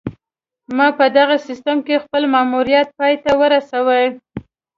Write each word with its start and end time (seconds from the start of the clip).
ما 0.77 0.87
په 0.99 1.05
دغه 1.17 1.35
سیستم 1.47 1.77
کې 1.85 2.03
خپل 2.03 2.23
ماموریت 2.33 2.87
پای 2.97 3.13
ته 3.23 3.31
ورسوو 3.41 3.99